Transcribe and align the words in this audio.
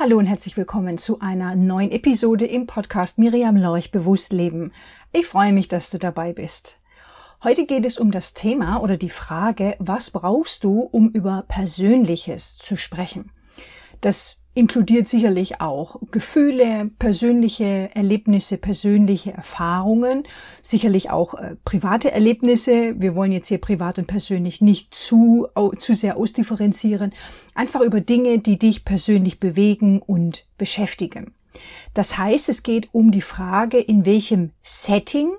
Hallo 0.00 0.16
und 0.16 0.26
herzlich 0.26 0.56
willkommen 0.56 0.96
zu 0.96 1.18
einer 1.18 1.56
neuen 1.56 1.90
Episode 1.90 2.46
im 2.46 2.68
Podcast 2.68 3.18
Miriam 3.18 3.56
Lorch 3.56 3.90
Bewusst 3.90 4.32
Leben. 4.32 4.72
Ich 5.10 5.26
freue 5.26 5.52
mich, 5.52 5.66
dass 5.66 5.90
du 5.90 5.98
dabei 5.98 6.32
bist. 6.32 6.78
Heute 7.42 7.66
geht 7.66 7.84
es 7.84 7.98
um 7.98 8.12
das 8.12 8.32
Thema 8.32 8.80
oder 8.80 8.96
die 8.96 9.10
Frage, 9.10 9.74
was 9.80 10.10
brauchst 10.10 10.62
du, 10.62 10.82
um 10.82 11.10
über 11.10 11.44
Persönliches 11.48 12.58
zu 12.58 12.76
sprechen? 12.76 13.32
Das 14.00 14.37
inkludiert 14.54 15.08
sicherlich 15.08 15.60
auch 15.60 16.00
Gefühle, 16.10 16.90
persönliche 16.98 17.90
Erlebnisse, 17.94 18.58
persönliche 18.58 19.32
Erfahrungen, 19.32 20.24
sicherlich 20.62 21.10
auch 21.10 21.34
äh, 21.34 21.56
private 21.64 22.10
Erlebnisse. 22.10 22.94
Wir 22.98 23.14
wollen 23.14 23.32
jetzt 23.32 23.48
hier 23.48 23.58
privat 23.58 23.98
und 23.98 24.06
persönlich 24.06 24.60
nicht 24.60 24.94
zu, 24.94 25.46
zu 25.78 25.94
sehr 25.94 26.16
ausdifferenzieren. 26.16 27.12
Einfach 27.54 27.82
über 27.82 28.00
Dinge, 28.00 28.38
die 28.38 28.58
dich 28.58 28.84
persönlich 28.84 29.38
bewegen 29.38 30.00
und 30.00 30.46
beschäftigen. 30.56 31.34
Das 31.94 32.18
heißt, 32.18 32.48
es 32.48 32.62
geht 32.62 32.88
um 32.92 33.10
die 33.10 33.20
Frage, 33.20 33.78
in 33.78 34.06
welchem 34.06 34.50
Setting 34.62 35.30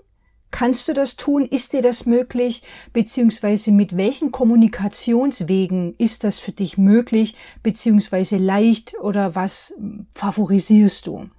Kannst 0.51 0.87
du 0.87 0.93
das 0.93 1.15
tun? 1.15 1.45
Ist 1.45 1.73
dir 1.73 1.81
das 1.81 2.05
möglich? 2.05 2.63
Beziehungsweise 2.91 3.71
mit 3.71 3.95
welchen 3.97 4.31
Kommunikationswegen 4.31 5.95
ist 5.97 6.23
das 6.23 6.39
für 6.39 6.51
dich 6.51 6.77
möglich? 6.77 7.35
Beziehungsweise 7.61 8.37
leicht 8.37 8.95
oder 8.99 9.35
was 9.35 9.75
favorisierst 10.11 11.05
du? 11.07 11.29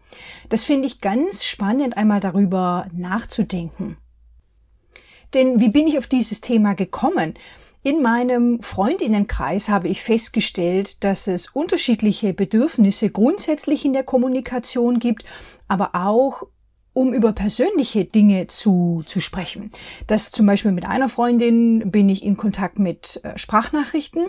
Das 0.48 0.64
finde 0.64 0.86
ich 0.86 1.00
ganz 1.00 1.44
spannend, 1.44 1.96
einmal 1.96 2.20
darüber 2.20 2.88
nachzudenken. 2.92 3.96
Denn 5.34 5.60
wie 5.60 5.68
bin 5.68 5.86
ich 5.86 5.98
auf 5.98 6.06
dieses 6.06 6.40
Thema 6.40 6.74
gekommen? 6.74 7.34
In 7.82 8.02
meinem 8.02 8.60
Freundinnenkreis 8.60 9.70
habe 9.70 9.88
ich 9.88 10.02
festgestellt, 10.02 11.02
dass 11.02 11.26
es 11.26 11.48
unterschiedliche 11.48 12.34
Bedürfnisse 12.34 13.10
grundsätzlich 13.10 13.84
in 13.84 13.94
der 13.94 14.04
Kommunikation 14.04 14.98
gibt, 14.98 15.24
aber 15.66 15.94
auch 15.94 16.42
um 16.92 17.12
über 17.12 17.32
persönliche 17.32 18.04
Dinge 18.04 18.46
zu, 18.48 19.02
zu 19.06 19.20
sprechen. 19.20 19.70
Das 20.06 20.32
zum 20.32 20.46
Beispiel 20.46 20.72
mit 20.72 20.84
einer 20.84 21.08
Freundin 21.08 21.90
bin 21.90 22.08
ich 22.08 22.22
in 22.22 22.36
Kontakt 22.36 22.78
mit 22.78 23.20
äh, 23.24 23.38
Sprachnachrichten 23.38 24.28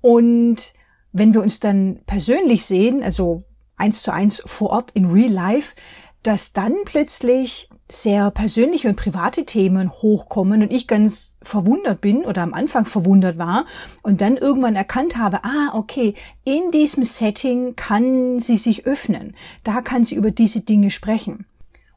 und 0.00 0.74
wenn 1.12 1.34
wir 1.34 1.42
uns 1.42 1.60
dann 1.60 2.00
persönlich 2.06 2.64
sehen, 2.64 3.02
also 3.02 3.44
eins 3.76 4.02
zu 4.02 4.12
eins 4.12 4.42
vor 4.44 4.70
Ort 4.70 4.90
in 4.92 5.06
Real 5.06 5.32
Life, 5.32 5.74
dass 6.22 6.52
dann 6.52 6.74
plötzlich 6.84 7.70
sehr 7.88 8.32
persönliche 8.32 8.88
und 8.88 8.96
private 8.96 9.44
Themen 9.44 9.92
hochkommen 9.92 10.62
und 10.62 10.72
ich 10.72 10.88
ganz 10.88 11.36
verwundert 11.40 12.00
bin 12.00 12.24
oder 12.24 12.42
am 12.42 12.52
Anfang 12.52 12.84
verwundert 12.84 13.38
war 13.38 13.64
und 14.02 14.20
dann 14.20 14.36
irgendwann 14.36 14.74
erkannt 14.74 15.16
habe, 15.16 15.44
ah, 15.44 15.70
okay, 15.72 16.14
in 16.44 16.72
diesem 16.72 17.04
Setting 17.04 17.76
kann 17.76 18.40
sie 18.40 18.56
sich 18.56 18.86
öffnen, 18.86 19.36
da 19.62 19.82
kann 19.82 20.04
sie 20.04 20.16
über 20.16 20.32
diese 20.32 20.62
Dinge 20.62 20.90
sprechen. 20.90 21.46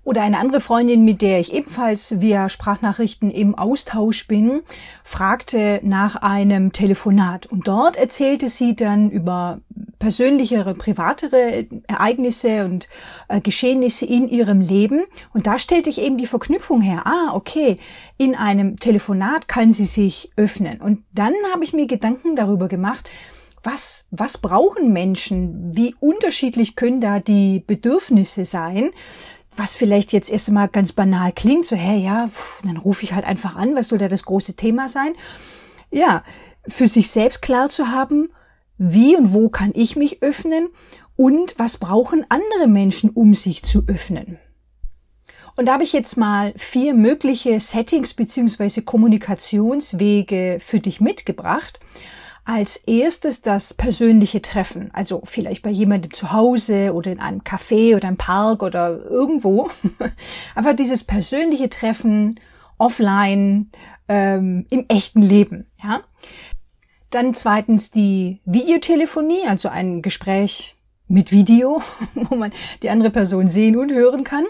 Oder 0.03 0.21
eine 0.21 0.39
andere 0.39 0.61
Freundin, 0.61 1.03
mit 1.03 1.21
der 1.21 1.39
ich 1.39 1.53
ebenfalls 1.53 2.21
via 2.21 2.47
Sprachnachrichten 2.47 3.29
im 3.29 3.53
Austausch 3.53 4.27
bin, 4.27 4.61
fragte 5.03 5.81
nach 5.83 6.15
einem 6.15 6.71
Telefonat. 6.71 7.45
Und 7.47 7.67
dort 7.67 7.97
erzählte 7.97 8.47
sie 8.49 8.75
dann 8.75 9.11
über 9.11 9.59
persönlichere, 9.99 10.73
privatere 10.73 11.67
Ereignisse 11.87 12.63
und 12.65 12.87
äh, 13.27 13.41
Geschehnisse 13.41 14.05
in 14.05 14.29
ihrem 14.29 14.61
Leben. 14.61 15.03
Und 15.33 15.45
da 15.45 15.59
stellte 15.59 15.89
ich 15.89 16.01
eben 16.01 16.17
die 16.17 16.25
Verknüpfung 16.25 16.81
her. 16.81 17.05
Ah, 17.05 17.35
okay, 17.35 17.77
in 18.17 18.35
einem 18.35 18.77
Telefonat 18.77 19.49
kann 19.49 19.73
sie 19.73 19.85
sich 19.85 20.31
öffnen. 20.37 20.81
Und 20.81 21.03
dann 21.13 21.33
habe 21.53 21.65
ich 21.65 21.73
mir 21.73 21.85
Gedanken 21.85 22.37
darüber 22.37 22.69
gemacht, 22.69 23.09
was, 23.61 24.07
was 24.09 24.37
brauchen 24.37 24.93
Menschen? 24.93 25.75
Wie 25.75 25.93
unterschiedlich 25.99 26.77
können 26.77 27.01
da 27.01 27.19
die 27.19 27.59
Bedürfnisse 27.59 28.45
sein? 28.45 28.91
Was 29.59 29.75
vielleicht 29.75 30.13
jetzt 30.13 30.31
erst 30.31 30.49
mal 30.51 30.67
ganz 30.67 30.93
banal 30.93 31.31
klingt, 31.31 31.65
so, 31.65 31.75
hä, 31.75 31.97
ja, 31.97 32.27
pff, 32.29 32.61
dann 32.63 32.77
rufe 32.77 33.03
ich 33.03 33.13
halt 33.13 33.25
einfach 33.25 33.55
an, 33.55 33.75
was 33.75 33.89
soll 33.89 33.99
da 33.99 34.07
das 34.07 34.23
große 34.23 34.55
Thema 34.55 34.89
sein? 34.89 35.13
Ja, 35.91 36.23
für 36.67 36.87
sich 36.87 37.11
selbst 37.11 37.41
klar 37.41 37.69
zu 37.69 37.89
haben, 37.89 38.29
wie 38.77 39.15
und 39.15 39.33
wo 39.33 39.49
kann 39.49 39.71
ich 39.75 39.95
mich 39.95 40.23
öffnen 40.23 40.69
und 41.15 41.59
was 41.59 41.77
brauchen 41.77 42.25
andere 42.29 42.67
Menschen, 42.67 43.09
um 43.09 43.33
sich 43.33 43.63
zu 43.63 43.83
öffnen. 43.87 44.39
Und 45.57 45.65
da 45.65 45.73
habe 45.73 45.83
ich 45.83 45.91
jetzt 45.91 46.15
mal 46.15 46.53
vier 46.55 46.93
mögliche 46.93 47.59
Settings 47.59 48.13
beziehungsweise 48.13 48.81
Kommunikationswege 48.81 50.59
für 50.61 50.79
dich 50.79 51.01
mitgebracht 51.01 51.81
als 52.49 52.77
erstes 52.77 53.43
das 53.43 53.75
persönliche 53.75 54.41
Treffen. 54.41 54.89
Also 54.91 55.21
vielleicht 55.23 55.61
bei 55.61 55.69
jemandem 55.69 56.11
zu 56.11 56.31
Hause 56.31 56.95
oder 56.95 57.11
in 57.11 57.19
einem 57.19 57.41
Café 57.41 57.95
oder 57.95 58.07
im 58.07 58.17
Park 58.17 58.63
oder 58.63 59.05
irgendwo. 59.05 59.69
Einfach 60.55 60.75
dieses 60.75 61.03
persönliche 61.03 61.69
Treffen 61.69 62.39
offline 62.79 63.69
ähm, 64.07 64.65
im 64.71 64.85
echten 64.87 65.21
Leben. 65.21 65.67
Ja. 65.83 66.01
Dann 67.11 67.35
zweitens 67.35 67.91
die 67.91 68.39
Videotelefonie, 68.45 69.43
also 69.47 69.69
ein 69.69 70.01
Gespräch 70.01 70.75
mit 71.07 71.31
Video, 71.31 71.83
wo 72.15 72.35
man 72.35 72.51
die 72.81 72.89
andere 72.89 73.11
Person 73.11 73.47
sehen 73.47 73.77
und 73.77 73.91
hören 73.91 74.23
kann. 74.23 74.47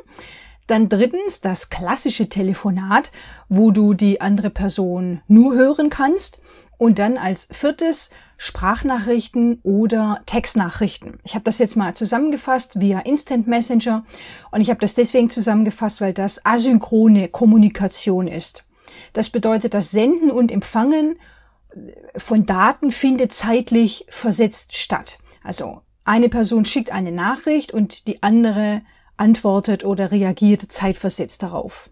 Dann 0.67 0.87
drittens 0.87 1.41
das 1.41 1.69
klassische 1.69 2.29
Telefonat, 2.29 3.11
wo 3.49 3.71
du 3.71 3.93
die 3.93 4.21
andere 4.21 4.51
Person 4.51 5.19
nur 5.27 5.53
hören 5.55 5.89
kannst. 5.89 6.39
Und 6.79 6.97
dann 6.97 7.17
als 7.17 7.49
viertes 7.51 8.09
Sprachnachrichten 8.37 9.59
oder 9.63 10.21
Textnachrichten. 10.25 11.19
Ich 11.25 11.35
habe 11.35 11.43
das 11.43 11.57
jetzt 11.57 11.75
mal 11.75 11.93
zusammengefasst 11.93 12.79
via 12.79 12.99
Instant 13.01 13.47
Messenger 13.47 14.05
und 14.49 14.61
ich 14.61 14.69
habe 14.69 14.79
das 14.79 14.95
deswegen 14.95 15.29
zusammengefasst, 15.29 15.99
weil 15.99 16.13
das 16.13 16.45
asynchrone 16.45 17.27
Kommunikation 17.27 18.27
ist. 18.27 18.63
Das 19.11 19.29
bedeutet, 19.29 19.73
das 19.73 19.91
Senden 19.91 20.31
und 20.31 20.51
Empfangen 20.51 21.19
von 22.15 22.45
Daten 22.45 22.91
findet 22.91 23.33
zeitlich 23.33 24.05
versetzt 24.07 24.75
statt. 24.75 25.19
Also 25.43 25.81
eine 26.05 26.29
Person 26.29 26.63
schickt 26.63 26.91
eine 26.91 27.11
Nachricht 27.11 27.73
und 27.73 28.07
die 28.07 28.23
andere 28.23 28.81
antwortet 29.17 29.83
oder 29.83 30.11
reagiert 30.11 30.71
zeitversetzt 30.71 31.43
darauf. 31.43 31.89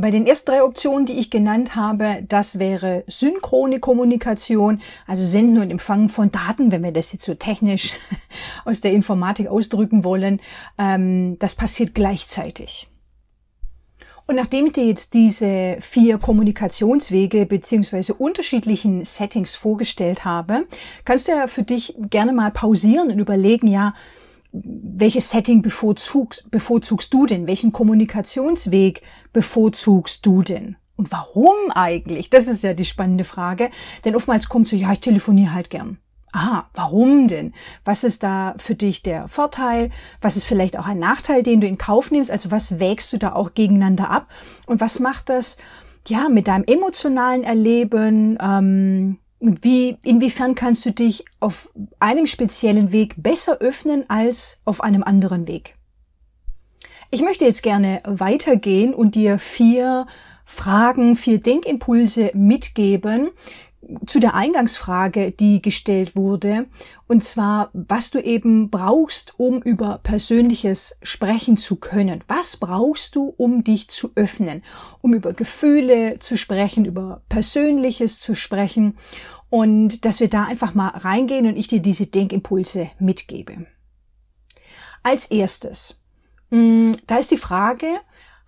Bei 0.00 0.10
den 0.10 0.26
ersten 0.26 0.50
drei 0.50 0.62
Optionen, 0.62 1.04
die 1.04 1.18
ich 1.18 1.30
genannt 1.30 1.76
habe, 1.76 2.24
das 2.26 2.58
wäre 2.58 3.04
synchrone 3.06 3.80
Kommunikation, 3.80 4.80
also 5.06 5.24
Senden 5.24 5.60
und 5.60 5.70
Empfangen 5.70 6.08
von 6.08 6.32
Daten, 6.32 6.72
wenn 6.72 6.82
wir 6.82 6.92
das 6.92 7.12
jetzt 7.12 7.24
so 7.24 7.34
technisch 7.34 7.92
aus 8.64 8.80
der 8.80 8.92
Informatik 8.92 9.48
ausdrücken 9.48 10.02
wollen. 10.02 10.40
Ähm, 10.78 11.38
das 11.38 11.54
passiert 11.54 11.94
gleichzeitig. 11.94 12.88
Und 14.26 14.36
nachdem 14.36 14.66
ich 14.66 14.72
dir 14.74 14.86
jetzt 14.86 15.12
diese 15.12 15.78
vier 15.80 16.16
Kommunikationswege 16.18 17.46
beziehungsweise 17.46 18.14
unterschiedlichen 18.14 19.04
Settings 19.04 19.56
vorgestellt 19.56 20.24
habe, 20.24 20.66
kannst 21.04 21.28
du 21.28 21.32
ja 21.32 21.46
für 21.46 21.64
dich 21.64 21.94
gerne 21.98 22.32
mal 22.32 22.52
pausieren 22.52 23.10
und 23.10 23.18
überlegen, 23.18 23.66
ja, 23.66 23.92
welches 24.52 25.30
Setting 25.30 25.62
bevorzugst, 25.62 26.50
bevorzugst 26.50 27.12
du 27.14 27.26
denn? 27.26 27.46
Welchen 27.46 27.72
Kommunikationsweg 27.72 29.02
bevorzugst 29.32 30.26
du 30.26 30.42
denn? 30.42 30.76
Und 30.96 31.12
warum 31.12 31.70
eigentlich? 31.70 32.28
Das 32.28 32.46
ist 32.46 32.62
ja 32.62 32.74
die 32.74 32.84
spannende 32.84 33.24
Frage. 33.24 33.70
Denn 34.04 34.16
oftmals 34.16 34.48
kommt 34.48 34.68
so, 34.68 34.76
ja, 34.76 34.92
ich 34.92 35.00
telefoniere 35.00 35.54
halt 35.54 35.70
gern. 35.70 35.98
Aha, 36.32 36.68
warum 36.74 37.26
denn? 37.26 37.54
Was 37.84 38.04
ist 38.04 38.22
da 38.22 38.54
für 38.58 38.74
dich 38.74 39.02
der 39.02 39.26
Vorteil? 39.26 39.90
Was 40.20 40.36
ist 40.36 40.44
vielleicht 40.44 40.78
auch 40.78 40.86
ein 40.86 40.98
Nachteil, 40.98 41.42
den 41.42 41.60
du 41.60 41.66
in 41.66 41.78
Kauf 41.78 42.10
nimmst? 42.10 42.30
Also 42.30 42.50
was 42.50 42.78
wägst 42.78 43.12
du 43.12 43.18
da 43.18 43.32
auch 43.32 43.54
gegeneinander 43.54 44.10
ab? 44.10 44.28
Und 44.66 44.80
was 44.80 45.00
macht 45.00 45.28
das, 45.28 45.58
ja, 46.06 46.28
mit 46.28 46.46
deinem 46.46 46.64
emotionalen 46.64 47.42
Erleben? 47.42 48.38
Ähm, 48.40 49.18
wie, 49.40 49.96
inwiefern 50.02 50.54
kannst 50.54 50.84
du 50.84 50.92
dich 50.92 51.24
auf 51.40 51.70
einem 51.98 52.26
speziellen 52.26 52.92
Weg 52.92 53.14
besser 53.16 53.58
öffnen 53.58 54.04
als 54.08 54.60
auf 54.64 54.82
einem 54.82 55.02
anderen 55.02 55.48
Weg? 55.48 55.76
Ich 57.10 57.22
möchte 57.22 57.44
jetzt 57.44 57.62
gerne 57.62 58.02
weitergehen 58.04 58.94
und 58.94 59.14
dir 59.14 59.38
vier 59.38 60.06
Fragen, 60.44 61.16
vier 61.16 61.40
Denkimpulse 61.40 62.30
mitgeben, 62.34 63.30
zu 64.06 64.20
der 64.20 64.34
Eingangsfrage, 64.34 65.32
die 65.32 65.62
gestellt 65.62 66.16
wurde, 66.16 66.66
und 67.08 67.24
zwar, 67.24 67.70
was 67.72 68.10
du 68.10 68.20
eben 68.20 68.70
brauchst, 68.70 69.34
um 69.38 69.60
über 69.62 69.98
Persönliches 70.02 70.98
sprechen 71.02 71.56
zu 71.56 71.76
können. 71.76 72.22
Was 72.28 72.56
brauchst 72.56 73.16
du, 73.16 73.34
um 73.36 73.64
dich 73.64 73.88
zu 73.88 74.12
öffnen, 74.14 74.62
um 75.00 75.14
über 75.14 75.32
Gefühle 75.32 76.18
zu 76.20 76.36
sprechen, 76.36 76.84
über 76.84 77.22
Persönliches 77.28 78.20
zu 78.20 78.34
sprechen 78.34 78.96
und 79.50 80.04
dass 80.04 80.20
wir 80.20 80.30
da 80.30 80.44
einfach 80.44 80.74
mal 80.74 80.88
reingehen 80.88 81.46
und 81.46 81.56
ich 81.56 81.66
dir 81.66 81.80
diese 81.80 82.06
Denkimpulse 82.06 82.90
mitgebe. 82.98 83.66
Als 85.02 85.26
erstes, 85.30 86.00
mm, 86.50 86.92
da 87.06 87.16
ist 87.16 87.32
die 87.32 87.36
Frage, 87.36 87.86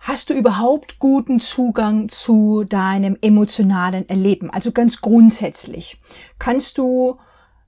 Hast 0.05 0.29
du 0.29 0.33
überhaupt 0.33 0.99
guten 0.99 1.39
Zugang 1.39 2.09
zu 2.09 2.65
deinem 2.65 3.17
emotionalen 3.21 4.09
Erleben? 4.09 4.49
Also 4.49 4.73
ganz 4.73 4.99
grundsätzlich. 4.99 5.97
Kannst 6.39 6.77
du 6.77 7.19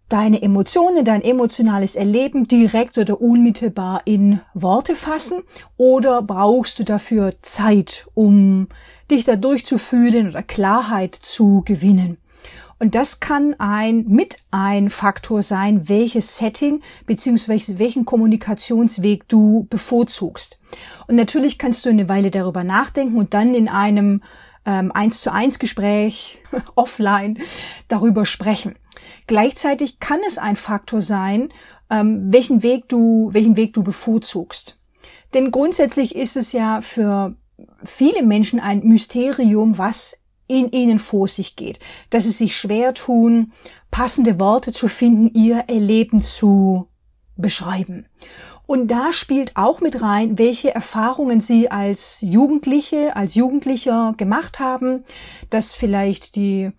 deine 0.09 0.41
Emotionen, 0.41 1.05
dein 1.05 1.21
emotionales 1.21 1.95
Erleben 1.95 2.45
direkt 2.45 2.97
oder 2.97 3.21
unmittelbar 3.21 4.01
in 4.03 4.41
Worte 4.53 4.95
fassen 4.95 5.43
oder 5.77 6.21
brauchst 6.21 6.77
du 6.77 6.83
dafür 6.83 7.35
Zeit, 7.41 8.05
um 8.15 8.67
dich 9.09 9.23
da 9.23 9.37
durchzufühlen 9.37 10.27
oder 10.27 10.43
Klarheit 10.43 11.15
zu 11.15 11.61
gewinnen? 11.63 12.17
Und 12.77 12.93
das 12.95 13.19
kann 13.21 13.55
ein 13.57 14.05
mit 14.07 14.37
ein 14.51 14.89
Faktor 14.89 15.41
sein, 15.43 15.87
welches 15.87 16.37
Setting 16.37 16.81
beziehungsweise 17.05 17.79
welchen 17.79 18.05
Kommunikationsweg 18.05 19.27
du 19.29 19.65
bevorzugst. 19.69 20.59
Und 21.07 21.15
natürlich 21.15 21.57
kannst 21.57 21.85
du 21.85 21.89
eine 21.89 22.09
Weile 22.09 22.31
darüber 22.31 22.63
nachdenken 22.63 23.17
und 23.17 23.33
dann 23.33 23.55
in 23.55 23.69
einem 23.69 24.21
ähm, 24.65 24.91
eins 24.91 25.21
zu 25.21 25.31
eins 25.31 25.59
Gespräch 25.59 26.39
offline 26.75 27.39
darüber 27.87 28.25
sprechen. 28.25 28.75
Gleichzeitig 29.27 29.99
kann 29.99 30.19
es 30.27 30.37
ein 30.37 30.55
Faktor 30.55 31.01
sein, 31.01 31.49
ähm, 31.89 32.31
welchen 32.31 32.61
Weg 32.61 32.89
du, 32.89 33.29
welchen 33.31 33.55
Weg 33.55 33.73
du 33.73 33.83
bevorzugst. 33.83 34.79
Denn 35.33 35.51
grundsätzlich 35.51 36.15
ist 36.15 36.35
es 36.35 36.51
ja 36.51 36.81
für 36.81 37.35
viele 37.83 38.23
Menschen 38.23 38.59
ein 38.59 38.79
Mysterium, 38.83 39.77
was 39.77 40.21
in 40.47 40.71
ihnen 40.71 40.99
vor 40.99 41.27
sich 41.27 41.55
geht, 41.55 41.79
dass 42.09 42.23
sie 42.25 42.31
sich 42.31 42.55
schwer 42.55 42.93
tun, 42.93 43.53
passende 43.91 44.39
Worte 44.39 44.71
zu 44.71 44.87
finden, 44.87 45.33
ihr 45.33 45.65
Erleben 45.67 46.21
zu 46.21 46.87
beschreiben. 47.35 48.05
Und 48.67 48.87
da 48.89 49.13
spielt 49.13 49.55
auch 49.55 49.79
mit 49.79 50.01
rein, 50.01 50.39
welche 50.39 50.73
Erfahrungen 50.73 51.39
sie 51.39 51.69
als 51.69 52.19
Jugendliche, 52.21 53.15
als 53.15 53.35
Jugendlicher 53.35 54.15
gemacht 54.17 54.59
haben, 54.59 55.03
dass 55.49 55.73
vielleicht 55.73 56.35
die 56.35 56.71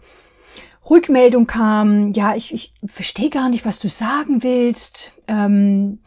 Rückmeldung 0.89 1.47
kam, 1.47 2.12
ja, 2.12 2.35
ich, 2.35 2.53
ich 2.53 2.73
verstehe 2.85 3.31
gar 3.31 3.49
nicht, 3.49 3.65
was 3.65 3.79
du 3.79 3.89
sagen 3.89 4.43
willst, 4.43 5.12
ähm, 5.29 6.01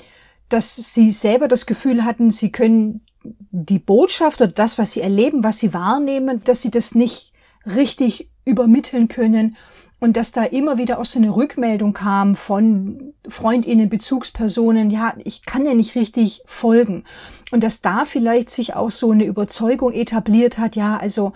dass 0.49 0.75
sie 0.75 1.11
selber 1.11 1.47
das 1.47 1.65
Gefühl 1.65 2.03
hatten, 2.05 2.31
sie 2.31 2.51
können 2.51 3.01
die 3.23 3.79
Botschaft 3.79 4.41
oder 4.41 4.51
das, 4.51 4.77
was 4.77 4.93
sie 4.93 5.01
erleben, 5.01 5.43
was 5.43 5.59
sie 5.59 5.73
wahrnehmen, 5.73 6.41
dass 6.43 6.61
sie 6.61 6.71
das 6.71 6.95
nicht 6.95 7.28
richtig 7.65 8.29
übermitteln 8.45 9.07
können 9.07 9.55
und 9.99 10.15
dass 10.15 10.31
da 10.31 10.43
immer 10.43 10.77
wieder 10.77 10.99
auch 10.99 11.05
so 11.05 11.19
eine 11.19 11.35
Rückmeldung 11.35 11.93
kam 11.93 12.35
von 12.35 13.13
Freundinnen, 13.27 13.89
Bezugspersonen, 13.89 14.89
ja, 14.89 15.13
ich 15.23 15.45
kann 15.45 15.65
ja 15.65 15.73
nicht 15.73 15.95
richtig 15.95 16.41
folgen. 16.45 17.03
Und 17.51 17.63
dass 17.63 17.81
da 17.81 18.05
vielleicht 18.05 18.49
sich 18.49 18.75
auch 18.75 18.91
so 18.91 19.11
eine 19.11 19.25
Überzeugung 19.25 19.91
etabliert 19.91 20.57
hat, 20.57 20.77
ja, 20.77 20.95
also 20.97 21.33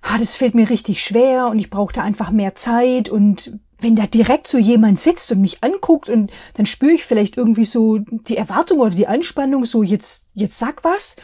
ah, 0.00 0.18
das 0.18 0.34
fällt 0.34 0.54
mir 0.54 0.70
richtig 0.70 1.02
schwer 1.02 1.48
und 1.48 1.58
ich 1.58 1.70
brauchte 1.70 2.02
einfach 2.02 2.30
mehr 2.30 2.54
Zeit 2.54 3.08
und 3.08 3.58
wenn 3.78 3.96
da 3.96 4.06
direkt 4.06 4.48
so 4.48 4.56
jemand 4.56 4.98
sitzt 4.98 5.30
und 5.30 5.40
mich 5.42 5.62
anguckt 5.62 6.08
und 6.08 6.30
dann 6.54 6.64
spüre 6.64 6.92
ich 6.92 7.04
vielleicht 7.04 7.36
irgendwie 7.36 7.66
so 7.66 7.98
die 7.98 8.36
Erwartung 8.36 8.78
oder 8.78 8.94
die 8.94 9.08
Anspannung, 9.08 9.66
so 9.66 9.82
jetzt, 9.82 10.28
jetzt 10.32 10.58
sag 10.58 10.84
was. 10.84 11.16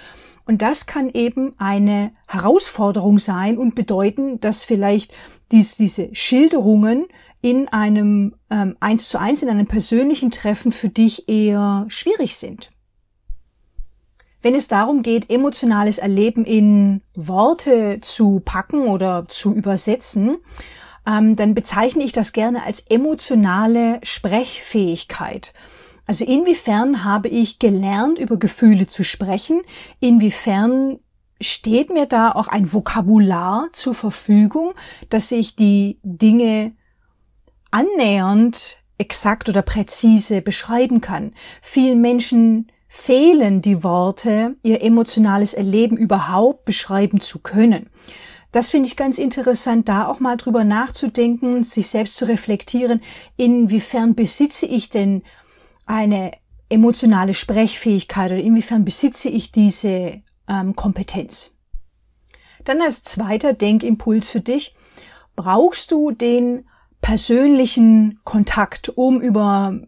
Und 0.50 0.62
das 0.62 0.86
kann 0.86 1.10
eben 1.10 1.54
eine 1.58 2.10
Herausforderung 2.26 3.20
sein 3.20 3.56
und 3.56 3.76
bedeuten, 3.76 4.40
dass 4.40 4.64
vielleicht 4.64 5.14
dies, 5.52 5.76
diese 5.76 6.12
Schilderungen 6.12 7.06
in 7.40 7.68
einem 7.68 8.34
ähm, 8.50 8.76
eins 8.80 9.08
zu 9.10 9.20
eins, 9.20 9.44
in 9.44 9.48
einem 9.48 9.68
persönlichen 9.68 10.32
Treffen 10.32 10.72
für 10.72 10.88
dich 10.88 11.28
eher 11.28 11.84
schwierig 11.86 12.34
sind. 12.34 12.72
Wenn 14.42 14.56
es 14.56 14.66
darum 14.66 15.04
geht, 15.04 15.30
emotionales 15.30 15.98
Erleben 15.98 16.44
in 16.44 17.02
Worte 17.14 18.00
zu 18.00 18.42
packen 18.44 18.88
oder 18.88 19.26
zu 19.28 19.54
übersetzen, 19.54 20.38
ähm, 21.06 21.36
dann 21.36 21.54
bezeichne 21.54 22.02
ich 22.02 22.10
das 22.10 22.32
gerne 22.32 22.64
als 22.64 22.80
emotionale 22.88 24.00
Sprechfähigkeit. 24.02 25.54
Also 26.10 26.24
inwiefern 26.24 27.04
habe 27.04 27.28
ich 27.28 27.60
gelernt, 27.60 28.18
über 28.18 28.36
Gefühle 28.36 28.88
zu 28.88 29.04
sprechen? 29.04 29.60
Inwiefern 30.00 30.98
steht 31.40 31.90
mir 31.90 32.06
da 32.06 32.32
auch 32.32 32.48
ein 32.48 32.72
Vokabular 32.72 33.68
zur 33.72 33.94
Verfügung, 33.94 34.72
dass 35.08 35.30
ich 35.30 35.54
die 35.54 36.00
Dinge 36.02 36.72
annähernd 37.70 38.78
exakt 38.98 39.48
oder 39.48 39.62
präzise 39.62 40.42
beschreiben 40.42 41.00
kann? 41.00 41.32
Vielen 41.62 42.00
Menschen 42.00 42.72
fehlen 42.88 43.62
die 43.62 43.84
Worte, 43.84 44.56
ihr 44.64 44.82
emotionales 44.82 45.54
Erleben 45.54 45.96
überhaupt 45.96 46.64
beschreiben 46.64 47.20
zu 47.20 47.38
können. 47.38 47.88
Das 48.50 48.70
finde 48.70 48.88
ich 48.88 48.96
ganz 48.96 49.18
interessant, 49.18 49.88
da 49.88 50.08
auch 50.08 50.18
mal 50.18 50.36
drüber 50.36 50.64
nachzudenken, 50.64 51.62
sich 51.62 51.86
selbst 51.86 52.16
zu 52.16 52.24
reflektieren, 52.24 53.00
inwiefern 53.36 54.16
besitze 54.16 54.66
ich 54.66 54.90
denn 54.90 55.22
eine 55.90 56.30
emotionale 56.68 57.34
Sprechfähigkeit 57.34 58.30
oder 58.30 58.40
inwiefern 58.40 58.84
besitze 58.84 59.28
ich 59.28 59.50
diese 59.50 60.22
ähm, 60.48 60.76
Kompetenz. 60.76 61.52
Dann 62.64 62.80
als 62.80 63.02
zweiter 63.02 63.54
Denkimpuls 63.54 64.28
für 64.28 64.40
dich, 64.40 64.76
brauchst 65.34 65.90
du 65.90 66.12
den 66.12 66.68
persönlichen 67.00 68.20
Kontakt, 68.24 68.90
um 68.90 69.20
über 69.20 69.80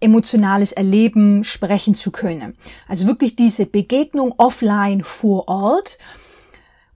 emotionales 0.00 0.72
Erleben 0.72 1.44
sprechen 1.44 1.94
zu 1.94 2.10
können. 2.10 2.56
Also 2.88 3.06
wirklich 3.06 3.36
diese 3.36 3.66
Begegnung 3.66 4.34
offline 4.38 5.04
vor 5.04 5.48
Ort. 5.48 5.98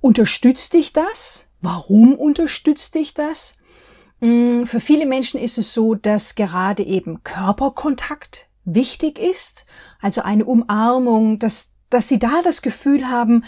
Unterstützt 0.01 0.73
dich 0.73 0.95
das? 0.95 1.49
Warum 1.61 2.15
unterstützt 2.15 2.95
dich 2.95 3.13
das? 3.13 3.59
Mm, 4.25 4.65
für 4.65 4.81
viele 4.81 5.05
Menschen 5.05 5.39
ist 5.39 5.59
es 5.59 5.75
so, 5.75 5.95
dass 5.95 6.35
gerade 6.35 6.83
eben 6.83 7.23
Körperkontakt 7.25 8.49
wichtig 8.65 9.19
ist, 9.19 9.67
also 10.01 10.23
eine 10.23 10.47
Umarmung, 10.47 11.39
dass, 11.39 11.75
dass 11.91 12.09
sie 12.09 12.19
da 12.19 12.41
das 12.43 12.63
Gefühl 12.63 13.11
haben, 13.11 13.45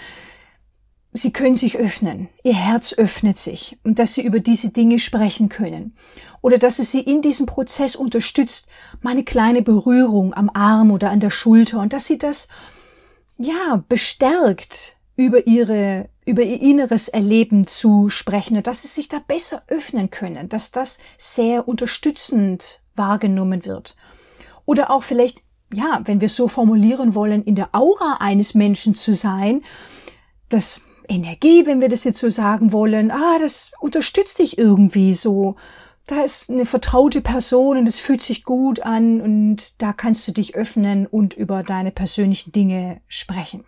sie 1.14 1.32
können 1.32 1.56
sich 1.56 1.78
öffnen, 1.78 2.28
ihr 2.42 2.52
Herz 2.52 2.92
öffnet 2.92 3.38
sich 3.38 3.78
und 3.84 3.98
dass 3.98 4.12
sie 4.12 4.20
über 4.20 4.38
diese 4.38 4.68
Dinge 4.68 4.98
sprechen 4.98 5.48
können. 5.48 5.96
Oder 6.42 6.58
dass 6.58 6.78
es 6.78 6.92
sie 6.92 7.00
in 7.00 7.22
diesem 7.22 7.46
Prozess 7.46 7.96
unterstützt, 7.96 8.68
mal 9.00 9.12
eine 9.12 9.24
kleine 9.24 9.62
Berührung 9.62 10.34
am 10.34 10.50
Arm 10.52 10.90
oder 10.90 11.10
an 11.10 11.20
der 11.20 11.30
Schulter 11.30 11.80
und 11.80 11.94
dass 11.94 12.06
sie 12.06 12.18
das, 12.18 12.48
ja, 13.38 13.82
bestärkt 13.88 14.98
über 15.16 15.46
ihre, 15.46 16.10
über 16.26 16.42
ihr 16.42 16.60
inneres 16.60 17.08
Erleben 17.08 17.66
zu 17.66 18.10
sprechen 18.10 18.56
und 18.56 18.66
dass 18.66 18.82
sie 18.82 18.88
sich 18.88 19.08
da 19.08 19.20
besser 19.26 19.62
öffnen 19.68 20.10
können, 20.10 20.48
dass 20.48 20.72
das 20.72 20.98
sehr 21.16 21.68
unterstützend 21.68 22.82
wahrgenommen 22.96 23.64
wird. 23.64 23.96
Oder 24.66 24.90
auch 24.90 25.04
vielleicht, 25.04 25.42
ja, 25.72 26.00
wenn 26.04 26.20
wir 26.20 26.28
so 26.28 26.48
formulieren 26.48 27.14
wollen, 27.14 27.44
in 27.44 27.54
der 27.54 27.70
Aura 27.72 28.16
eines 28.18 28.54
Menschen 28.54 28.94
zu 28.94 29.14
sein, 29.14 29.62
dass 30.48 30.80
Energie, 31.08 31.64
wenn 31.64 31.80
wir 31.80 31.88
das 31.88 32.02
jetzt 32.02 32.18
so 32.18 32.28
sagen 32.28 32.72
wollen, 32.72 33.12
ah, 33.12 33.38
das 33.38 33.70
unterstützt 33.78 34.40
dich 34.40 34.58
irgendwie 34.58 35.14
so. 35.14 35.54
Da 36.08 36.22
ist 36.22 36.50
eine 36.50 36.66
vertraute 36.66 37.20
Person 37.20 37.78
und 37.78 37.86
es 37.86 37.98
fühlt 37.98 38.22
sich 38.22 38.42
gut 38.42 38.80
an 38.80 39.20
und 39.20 39.80
da 39.80 39.92
kannst 39.92 40.26
du 40.26 40.32
dich 40.32 40.56
öffnen 40.56 41.06
und 41.06 41.34
über 41.34 41.62
deine 41.62 41.92
persönlichen 41.92 42.50
Dinge 42.50 43.00
sprechen. 43.06 43.64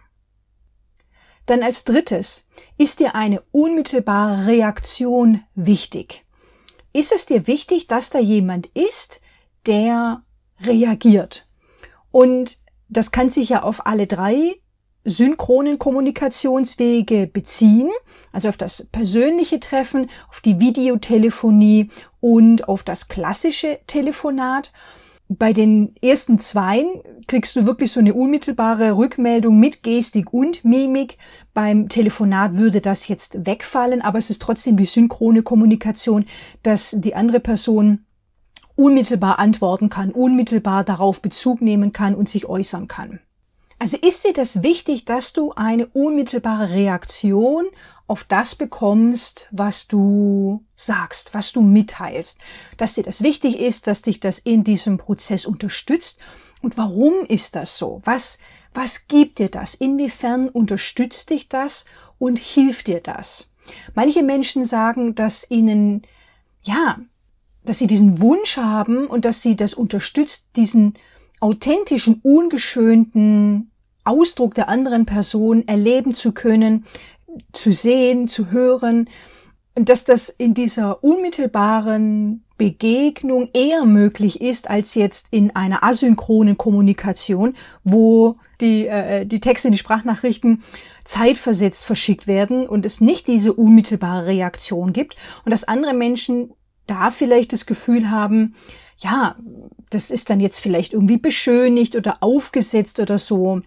Dann 1.48 1.62
als 1.62 1.84
drittes, 1.84 2.46
ist 2.76 3.00
dir 3.00 3.14
eine 3.14 3.42
unmittelbare 3.52 4.46
Reaktion 4.46 5.40
wichtig? 5.54 6.26
Ist 6.92 7.10
es 7.10 7.24
dir 7.24 7.46
wichtig, 7.46 7.86
dass 7.86 8.10
da 8.10 8.18
jemand 8.18 8.66
ist, 8.66 9.22
der 9.66 10.22
reagiert? 10.60 11.48
Und 12.10 12.58
das 12.90 13.12
kann 13.12 13.30
sich 13.30 13.48
ja 13.48 13.62
auf 13.62 13.86
alle 13.86 14.06
drei 14.06 14.56
synchronen 15.04 15.78
Kommunikationswege 15.78 17.26
beziehen, 17.28 17.88
also 18.30 18.50
auf 18.50 18.58
das 18.58 18.86
persönliche 18.92 19.58
Treffen, 19.58 20.10
auf 20.28 20.42
die 20.42 20.60
Videotelefonie 20.60 21.90
und 22.20 22.68
auf 22.68 22.82
das 22.82 23.08
klassische 23.08 23.78
Telefonat. 23.86 24.74
Bei 25.30 25.52
den 25.52 25.94
ersten 26.00 26.38
zweien 26.38 27.02
kriegst 27.26 27.54
du 27.54 27.66
wirklich 27.66 27.92
so 27.92 28.00
eine 28.00 28.14
unmittelbare 28.14 28.96
Rückmeldung 28.96 29.58
mit 29.60 29.82
Gestik 29.82 30.32
und 30.32 30.64
Mimik. 30.64 31.18
Beim 31.52 31.90
Telefonat 31.90 32.56
würde 32.56 32.80
das 32.80 33.08
jetzt 33.08 33.44
wegfallen, 33.44 34.00
aber 34.00 34.16
es 34.18 34.30
ist 34.30 34.40
trotzdem 34.40 34.78
die 34.78 34.86
synchrone 34.86 35.42
Kommunikation, 35.42 36.24
dass 36.62 36.96
die 36.98 37.14
andere 37.14 37.40
Person 37.40 38.06
unmittelbar 38.74 39.38
antworten 39.38 39.90
kann, 39.90 40.12
unmittelbar 40.12 40.82
darauf 40.82 41.20
Bezug 41.20 41.60
nehmen 41.60 41.92
kann 41.92 42.14
und 42.14 42.30
sich 42.30 42.46
äußern 42.46 42.88
kann. 42.88 43.20
Also 43.78 43.98
ist 43.98 44.24
dir 44.24 44.32
das 44.32 44.62
wichtig, 44.62 45.04
dass 45.04 45.34
du 45.34 45.52
eine 45.52 45.86
unmittelbare 45.86 46.70
Reaktion 46.70 47.66
auf 48.08 48.24
das 48.24 48.56
bekommst, 48.56 49.48
was 49.52 49.86
du 49.86 50.64
sagst, 50.74 51.34
was 51.34 51.52
du 51.52 51.60
mitteilst, 51.60 52.40
dass 52.78 52.94
dir 52.94 53.04
das 53.04 53.22
wichtig 53.22 53.60
ist, 53.60 53.86
dass 53.86 54.02
dich 54.02 54.18
das 54.18 54.38
in 54.38 54.64
diesem 54.64 54.96
Prozess 54.96 55.44
unterstützt. 55.44 56.18
Und 56.62 56.78
warum 56.78 57.14
ist 57.28 57.54
das 57.54 57.78
so? 57.78 58.00
Was, 58.04 58.38
was 58.72 59.06
gibt 59.08 59.38
dir 59.38 59.50
das? 59.50 59.74
Inwiefern 59.74 60.48
unterstützt 60.48 61.28
dich 61.30 61.50
das 61.50 61.84
und 62.18 62.38
hilft 62.38 62.86
dir 62.86 63.00
das? 63.00 63.50
Manche 63.94 64.22
Menschen 64.22 64.64
sagen, 64.64 65.14
dass 65.14 65.50
ihnen, 65.50 66.02
ja, 66.62 66.98
dass 67.64 67.78
sie 67.78 67.86
diesen 67.86 68.22
Wunsch 68.22 68.56
haben 68.56 69.06
und 69.06 69.26
dass 69.26 69.42
sie 69.42 69.54
das 69.54 69.74
unterstützt, 69.74 70.48
diesen 70.56 70.94
authentischen, 71.40 72.20
ungeschönten 72.22 73.70
Ausdruck 74.04 74.54
der 74.54 74.70
anderen 74.70 75.04
Person 75.04 75.68
erleben 75.68 76.14
zu 76.14 76.32
können, 76.32 76.86
zu 77.52 77.72
sehen, 77.72 78.28
zu 78.28 78.50
hören, 78.50 79.08
dass 79.74 80.04
das 80.04 80.28
in 80.28 80.54
dieser 80.54 81.04
unmittelbaren 81.04 82.44
Begegnung 82.56 83.50
eher 83.54 83.84
möglich 83.84 84.40
ist 84.40 84.68
als 84.68 84.96
jetzt 84.96 85.28
in 85.30 85.54
einer 85.54 85.84
asynchronen 85.84 86.58
Kommunikation, 86.58 87.54
wo 87.84 88.36
die, 88.60 88.88
äh, 88.88 89.24
die 89.24 89.40
Texte, 89.40 89.70
die 89.70 89.78
Sprachnachrichten 89.78 90.64
zeitversetzt 91.04 91.84
verschickt 91.84 92.26
werden 92.26 92.66
und 92.66 92.84
es 92.84 93.00
nicht 93.00 93.28
diese 93.28 93.52
unmittelbare 93.52 94.26
Reaktion 94.26 94.92
gibt 94.92 95.16
und 95.44 95.52
dass 95.52 95.64
andere 95.64 95.94
Menschen 95.94 96.52
da 96.86 97.10
vielleicht 97.10 97.52
das 97.52 97.66
Gefühl 97.66 98.10
haben, 98.10 98.56
ja, 98.98 99.36
das 99.90 100.10
ist 100.10 100.28
dann 100.28 100.40
jetzt 100.40 100.58
vielleicht 100.58 100.92
irgendwie 100.92 101.18
beschönigt 101.18 101.94
oder 101.94 102.16
aufgesetzt 102.20 102.98
oder 102.98 103.18
so 103.18 103.60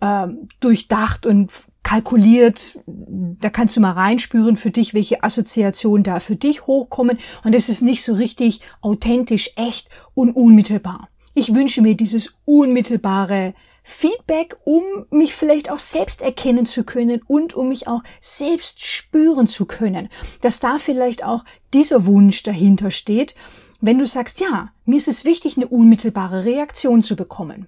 äh, 0.00 0.28
durchdacht 0.60 1.24
und 1.24 1.50
kalkuliert. 1.88 2.78
Da 2.86 3.48
kannst 3.48 3.74
du 3.74 3.80
mal 3.80 3.92
reinspüren 3.92 4.58
für 4.58 4.70
dich, 4.70 4.92
welche 4.92 5.22
Assoziationen 5.22 6.02
da 6.02 6.20
für 6.20 6.36
dich 6.36 6.66
hochkommen. 6.66 7.18
Und 7.44 7.54
es 7.54 7.70
ist 7.70 7.80
nicht 7.80 8.04
so 8.04 8.12
richtig 8.12 8.60
authentisch, 8.82 9.52
echt 9.56 9.88
und 10.12 10.32
unmittelbar. 10.32 11.08
Ich 11.32 11.54
wünsche 11.54 11.80
mir 11.80 11.94
dieses 11.94 12.34
unmittelbare 12.44 13.54
Feedback, 13.82 14.58
um 14.64 14.82
mich 15.08 15.32
vielleicht 15.32 15.70
auch 15.70 15.78
selbst 15.78 16.20
erkennen 16.20 16.66
zu 16.66 16.84
können 16.84 17.22
und 17.26 17.54
um 17.54 17.70
mich 17.70 17.88
auch 17.88 18.02
selbst 18.20 18.84
spüren 18.84 19.48
zu 19.48 19.64
können, 19.64 20.10
dass 20.42 20.60
da 20.60 20.78
vielleicht 20.78 21.24
auch 21.24 21.42
dieser 21.72 22.04
Wunsch 22.04 22.42
dahinter 22.42 22.90
steht, 22.90 23.34
wenn 23.80 23.98
du 23.98 24.04
sagst, 24.04 24.40
ja, 24.40 24.72
mir 24.84 24.98
ist 24.98 25.08
es 25.08 25.24
wichtig, 25.24 25.56
eine 25.56 25.68
unmittelbare 25.68 26.44
Reaktion 26.44 27.02
zu 27.02 27.16
bekommen. 27.16 27.66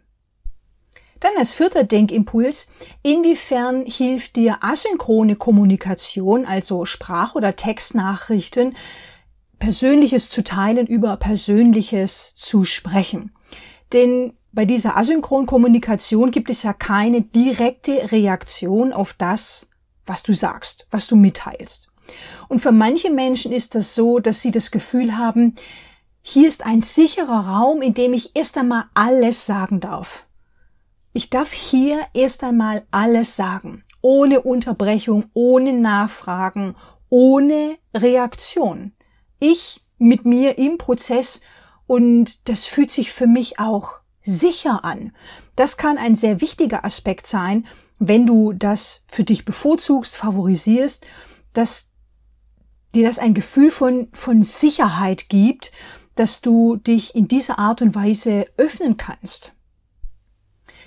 Dann 1.20 1.32
als 1.36 1.52
vierter 1.52 1.84
Denkimpuls, 1.84 2.68
inwiefern 3.02 3.84
hilft 3.84 4.36
dir 4.36 4.58
asynchrone 4.62 5.36
Kommunikation, 5.36 6.46
also 6.46 6.86
Sprach- 6.86 7.34
oder 7.34 7.56
Textnachrichten, 7.56 8.74
Persönliches 9.58 10.30
zu 10.30 10.42
teilen, 10.42 10.86
über 10.86 11.16
Persönliches 11.18 12.34
zu 12.36 12.64
sprechen. 12.64 13.32
Denn 13.92 14.32
bei 14.52 14.64
dieser 14.64 14.96
asynchronen 14.96 15.46
Kommunikation 15.46 16.30
gibt 16.30 16.50
es 16.50 16.64
ja 16.64 16.72
keine 16.72 17.22
direkte 17.22 18.10
Reaktion 18.10 18.92
auf 18.92 19.12
das, 19.12 19.68
was 20.06 20.22
du 20.22 20.32
sagst, 20.32 20.88
was 20.90 21.06
du 21.06 21.14
mitteilst. 21.14 21.88
Und 22.48 22.60
für 22.60 22.72
manche 22.72 23.10
Menschen 23.10 23.52
ist 23.52 23.76
das 23.76 23.94
so, 23.94 24.18
dass 24.18 24.42
sie 24.42 24.50
das 24.50 24.72
Gefühl 24.72 25.16
haben, 25.16 25.54
hier 26.22 26.48
ist 26.48 26.66
ein 26.66 26.82
sicherer 26.82 27.46
Raum, 27.46 27.80
in 27.82 27.94
dem 27.94 28.12
ich 28.12 28.34
erst 28.34 28.58
einmal 28.58 28.86
alles 28.94 29.46
sagen 29.46 29.78
darf. 29.78 30.26
Ich 31.12 31.28
darf 31.28 31.52
hier 31.52 32.06
erst 32.14 32.44
einmal 32.44 32.86
alles 32.92 33.34
sagen, 33.34 33.82
ohne 34.00 34.42
Unterbrechung, 34.42 35.26
ohne 35.34 35.72
Nachfragen, 35.72 36.76
ohne 37.08 37.76
Reaktion. 37.94 38.92
Ich 39.40 39.82
mit 39.98 40.24
mir 40.24 40.58
im 40.58 40.78
Prozess 40.78 41.40
und 41.86 42.48
das 42.48 42.64
fühlt 42.64 42.92
sich 42.92 43.12
für 43.12 43.26
mich 43.26 43.58
auch 43.58 43.94
sicher 44.22 44.84
an. 44.84 45.12
Das 45.56 45.76
kann 45.76 45.98
ein 45.98 46.14
sehr 46.14 46.40
wichtiger 46.40 46.84
Aspekt 46.84 47.26
sein, 47.26 47.66
wenn 47.98 48.26
du 48.26 48.52
das 48.52 49.04
für 49.08 49.24
dich 49.24 49.44
bevorzugst, 49.44 50.16
favorisierst, 50.16 51.04
dass 51.52 51.90
dir 52.94 53.06
das 53.06 53.18
ein 53.18 53.34
Gefühl 53.34 53.70
von, 53.70 54.08
von 54.12 54.42
Sicherheit 54.42 55.28
gibt, 55.28 55.72
dass 56.14 56.40
du 56.40 56.76
dich 56.76 57.14
in 57.14 57.28
dieser 57.28 57.58
Art 57.58 57.82
und 57.82 57.94
Weise 57.94 58.46
öffnen 58.56 58.96
kannst. 58.96 59.52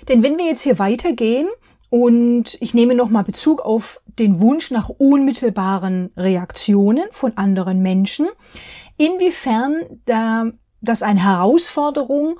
Denn 0.08 0.22
wenn 0.22 0.38
wir 0.38 0.46
jetzt 0.46 0.62
hier 0.62 0.78
weitergehen 0.78 1.48
und 1.90 2.56
ich 2.60 2.74
nehme 2.74 2.94
nochmal 2.94 3.24
Bezug 3.24 3.62
auf 3.62 4.00
den 4.18 4.40
Wunsch 4.40 4.70
nach 4.70 4.88
unmittelbaren 4.88 6.10
Reaktionen 6.16 7.04
von 7.10 7.36
anderen 7.36 7.82
Menschen, 7.82 8.26
inwiefern 8.96 10.00
da 10.04 10.46
das 10.80 11.02
eine 11.02 11.22
Herausforderung 11.22 12.38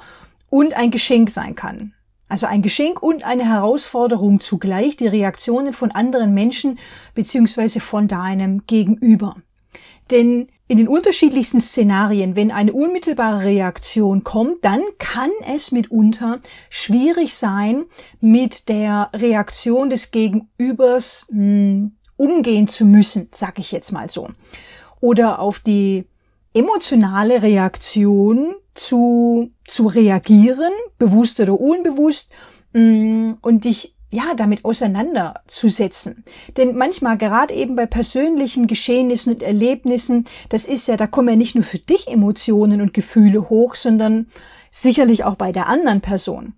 und 0.50 0.75
ein 0.75 0.90
Geschenk 0.90 1.30
sein 1.30 1.54
kann. 1.54 1.94
Also 2.28 2.47
ein 2.47 2.62
Geschenk 2.62 3.02
und 3.02 3.25
eine 3.25 3.49
Herausforderung 3.49 4.40
zugleich, 4.40 4.97
die 4.97 5.06
Reaktionen 5.06 5.73
von 5.73 5.90
anderen 5.90 6.35
Menschen 6.35 6.78
beziehungsweise 7.14 7.80
von 7.80 8.09
deinem 8.09 8.66
Gegenüber. 8.66 9.37
Denn 10.11 10.49
in 10.66 10.78
den 10.78 10.88
unterschiedlichsten 10.88 11.61
Szenarien, 11.61 12.37
wenn 12.37 12.50
eine 12.50 12.73
unmittelbare 12.73 13.44
Reaktion 13.44 14.25
kommt, 14.25 14.64
dann 14.64 14.80
kann 14.99 15.30
es 15.47 15.73
mitunter 15.73 16.40
schwierig 16.71 17.35
sein, 17.35 17.85
mit 18.21 18.68
der 18.68 19.11
Reaktion 19.14 19.90
des 19.90 20.11
Gegenübers 20.11 21.26
mh, 21.30 21.38
hm, 21.38 21.92
umgehen 22.16 22.68
zu 22.68 22.87
müssen, 22.87 23.28
sag 23.33 23.59
ich 23.59 23.73
jetzt 23.73 23.92
mal 23.92 24.09
so. 24.09 24.28
Oder 25.00 25.38
auf 25.38 25.59
die 25.59 26.06
emotionale 26.54 27.42
Reaktion 27.42 28.54
zu, 28.75 29.50
zu 29.66 29.87
reagieren, 29.87 30.73
bewusst 30.99 31.40
oder 31.40 31.61
unbewusst, 31.61 32.33
mm, 32.73 33.33
und 33.42 33.64
dich 33.64 33.94
ja, 34.11 34.35
damit 34.37 34.65
auseinanderzusetzen. 34.65 36.25
Denn 36.57 36.77
manchmal, 36.77 37.19
gerade 37.19 37.55
eben 37.55 37.75
bei 37.75 37.87
persönlichen 37.87 38.67
Geschehnissen 38.67 39.35
und 39.35 39.43
Erlebnissen, 39.43 40.25
das 40.49 40.67
ist 40.67 40.87
ja, 40.87 40.97
da 40.97 41.07
kommen 41.07 41.29
ja 41.29 41.37
nicht 41.37 41.55
nur 41.55 41.65
für 41.65 41.79
dich 41.79 42.09
Emotionen 42.09 42.81
und 42.81 42.95
Gefühle 42.95 43.49
hoch, 43.49 43.75
sondern 43.75 44.27
sicherlich 44.71 45.25
auch 45.25 45.35
bei 45.35 45.53
der 45.53 45.69
anderen 45.69 46.01
Person. 46.01 46.55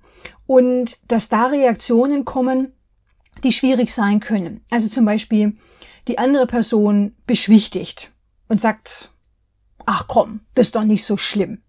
Und 0.46 0.98
dass 1.08 1.28
da 1.28 1.46
Reaktionen 1.46 2.24
kommen, 2.24 2.72
die 3.42 3.52
schwierig 3.52 3.92
sein 3.92 4.20
können. 4.20 4.62
Also 4.70 4.88
zum 4.88 5.04
Beispiel, 5.04 5.56
die 6.08 6.18
andere 6.18 6.46
Person 6.46 7.16
beschwichtigt 7.26 8.12
und 8.48 8.60
sagt, 8.60 9.12
ach 9.86 10.06
komm, 10.08 10.40
das 10.54 10.68
ist 10.68 10.76
doch 10.76 10.84
nicht 10.84 11.04
so 11.04 11.16
schlimm. 11.16 11.62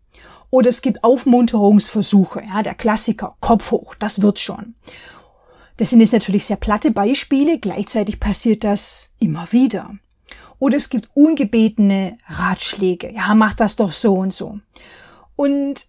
Oder 0.49 0.69
es 0.69 0.81
gibt 0.81 1.03
Aufmunterungsversuche, 1.03 2.43
ja, 2.47 2.63
der 2.63 2.75
Klassiker, 2.75 3.35
Kopf 3.41 3.71
hoch, 3.71 3.95
das 3.95 4.21
wird 4.21 4.39
schon. 4.39 4.75
Das 5.77 5.91
sind 5.91 6.01
jetzt 6.01 6.13
natürlich 6.13 6.45
sehr 6.45 6.57
platte 6.57 6.91
Beispiele, 6.91 7.59
gleichzeitig 7.59 8.19
passiert 8.19 8.63
das 8.63 9.13
immer 9.19 9.51
wieder. 9.51 9.95
Oder 10.59 10.77
es 10.77 10.89
gibt 10.89 11.09
ungebetene 11.13 12.17
Ratschläge, 12.27 13.13
ja, 13.13 13.35
mach 13.35 13.53
das 13.53 13.75
doch 13.75 13.91
so 13.91 14.15
und 14.15 14.33
so. 14.33 14.59
Und 15.35 15.87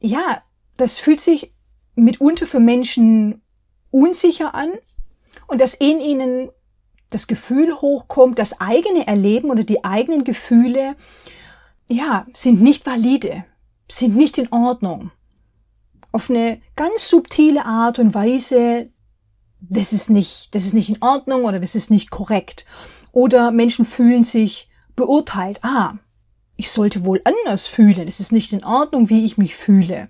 ja, 0.00 0.42
das 0.76 0.98
fühlt 0.98 1.20
sich 1.20 1.52
mitunter 1.96 2.46
für 2.46 2.60
Menschen 2.60 3.42
unsicher 3.90 4.54
an 4.54 4.70
und 5.48 5.60
dass 5.60 5.74
in 5.74 6.00
ihnen 6.00 6.50
das 7.10 7.26
Gefühl 7.26 7.74
hochkommt, 7.74 8.38
das 8.38 8.60
eigene 8.60 9.06
Erleben 9.06 9.50
oder 9.50 9.64
die 9.64 9.84
eigenen 9.84 10.24
Gefühle 10.24 10.96
ja, 11.88 12.26
sind 12.32 12.62
nicht 12.62 12.86
valide, 12.86 13.44
sind 13.88 14.16
nicht 14.16 14.38
in 14.38 14.52
Ordnung. 14.52 15.10
Auf 16.12 16.30
eine 16.30 16.60
ganz 16.74 17.08
subtile 17.08 17.64
Art 17.64 17.98
und 17.98 18.14
Weise, 18.14 18.90
das 19.60 19.92
ist 19.92 20.10
nicht, 20.10 20.54
das 20.54 20.64
ist 20.64 20.74
nicht 20.74 20.88
in 20.88 21.02
Ordnung 21.02 21.44
oder 21.44 21.60
das 21.60 21.74
ist 21.74 21.90
nicht 21.90 22.10
korrekt. 22.10 22.66
Oder 23.12 23.50
Menschen 23.50 23.84
fühlen 23.84 24.24
sich 24.24 24.68
beurteilt. 24.94 25.60
Ah, 25.62 25.94
ich 26.56 26.70
sollte 26.70 27.04
wohl 27.04 27.20
anders 27.24 27.66
fühlen. 27.66 28.08
Es 28.08 28.20
ist 28.20 28.32
nicht 28.32 28.52
in 28.52 28.64
Ordnung, 28.64 29.10
wie 29.10 29.24
ich 29.24 29.38
mich 29.38 29.54
fühle. 29.56 30.08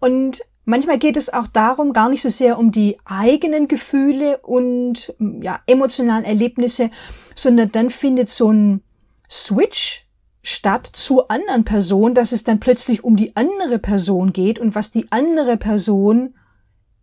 Und 0.00 0.42
manchmal 0.64 0.98
geht 0.98 1.16
es 1.16 1.32
auch 1.32 1.46
darum, 1.46 1.92
gar 1.92 2.08
nicht 2.08 2.22
so 2.22 2.30
sehr 2.30 2.58
um 2.58 2.72
die 2.72 2.98
eigenen 3.04 3.68
Gefühle 3.68 4.38
und 4.38 5.14
ja, 5.18 5.60
emotionalen 5.66 6.24
Erlebnisse, 6.24 6.90
sondern 7.34 7.72
dann 7.72 7.90
findet 7.90 8.30
so 8.30 8.52
ein 8.52 8.82
Switch 9.30 10.06
statt 10.42 10.88
zur 10.92 11.30
anderen 11.30 11.64
Person, 11.64 12.14
dass 12.14 12.32
es 12.32 12.44
dann 12.44 12.60
plötzlich 12.60 13.04
um 13.04 13.16
die 13.16 13.36
andere 13.36 13.78
Person 13.78 14.32
geht 14.32 14.58
und 14.58 14.74
was 14.74 14.90
die 14.90 15.06
andere 15.10 15.56
Person 15.56 16.34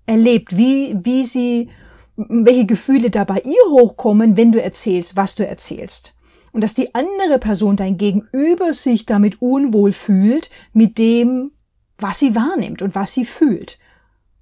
erlebt, 0.05 0.57
wie, 0.57 0.95
wie 1.01 1.23
sie, 1.23 1.69
welche 2.15 2.65
Gefühle 2.65 3.09
da 3.09 3.23
bei 3.23 3.41
ihr 3.43 3.71
hochkommen, 3.71 4.37
wenn 4.37 4.51
du 4.51 4.61
erzählst, 4.61 5.15
was 5.15 5.35
du 5.35 5.45
erzählst. 5.45 6.13
Und 6.51 6.61
dass 6.61 6.73
die 6.73 6.95
andere 6.95 7.37
Person, 7.37 7.75
dein 7.75 7.97
Gegenüber, 7.97 8.73
sich 8.73 9.05
damit 9.05 9.41
unwohl 9.41 9.91
fühlt 9.91 10.49
mit 10.71 10.97
dem, 10.97 11.51
was 11.97 12.19
sie 12.19 12.35
wahrnimmt 12.35 12.81
und 12.81 12.95
was 12.95 13.13
sie 13.13 13.25
fühlt. 13.25 13.77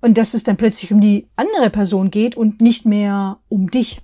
Und 0.02 0.18
dass 0.18 0.34
es 0.34 0.44
dann 0.44 0.58
plötzlich 0.58 0.92
um 0.92 1.02
die 1.02 1.28
andere 1.36 1.70
Person 1.70 2.12
geht 2.12 2.36
und 2.36 2.62
nicht 2.62 2.86
mehr 2.86 3.40
um 3.50 3.72
dich. 3.72 4.02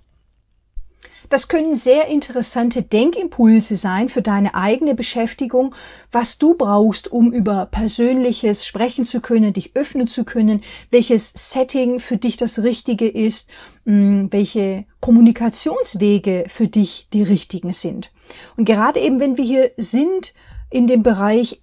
Das 1.29 1.47
können 1.47 1.75
sehr 1.75 2.07
interessante 2.07 2.81
Denkimpulse 2.81 3.77
sein 3.77 4.09
für 4.09 4.21
deine 4.21 4.55
eigene 4.55 4.95
Beschäftigung, 4.95 5.75
was 6.11 6.39
du 6.39 6.55
brauchst, 6.55 7.11
um 7.11 7.31
über 7.31 7.67
Persönliches 7.67 8.65
sprechen 8.65 9.05
zu 9.05 9.21
können, 9.21 9.53
dich 9.53 9.75
öffnen 9.75 10.07
zu 10.07 10.25
können, 10.25 10.61
welches 10.89 11.31
Setting 11.35 11.99
für 11.99 12.17
dich 12.17 12.37
das 12.37 12.63
Richtige 12.63 13.07
ist, 13.07 13.49
mm, 13.85 14.27
welche 14.31 14.85
Kommunikationswege 15.01 16.45
für 16.47 16.67
dich 16.67 17.07
die 17.13 17.23
richtigen 17.23 17.73
sind. 17.73 18.11
Und 18.57 18.65
gerade 18.65 18.99
eben, 18.99 19.19
wenn 19.19 19.37
wir 19.37 19.45
hier 19.45 19.71
sind, 19.77 20.33
in 20.71 20.87
dem 20.87 21.03
Bereich 21.03 21.61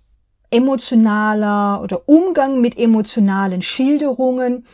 emotionaler 0.51 1.83
oder 1.83 2.09
Umgang 2.09 2.61
mit 2.61 2.79
emotionalen 2.79 3.63
Schilderungen. 3.63 4.67